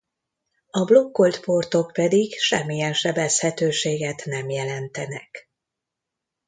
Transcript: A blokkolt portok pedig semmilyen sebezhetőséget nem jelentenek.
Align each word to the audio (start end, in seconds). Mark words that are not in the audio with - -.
A 0.69 0.83
blokkolt 0.85 1.39
portok 1.39 1.91
pedig 1.93 2.39
semmilyen 2.39 2.93
sebezhetőséget 2.93 4.25
nem 4.25 4.49
jelentenek. 4.49 5.51